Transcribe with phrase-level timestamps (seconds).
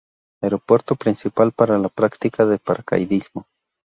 [0.41, 3.45] Aeropuerto principal para la práctica de paracaidismo.